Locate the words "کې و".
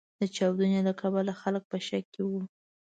2.13-2.31